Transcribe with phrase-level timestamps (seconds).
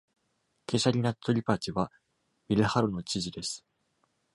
[0.71, 1.91] Keshari Nath Tripathi は
[2.49, 3.63] Bilhar の知事です。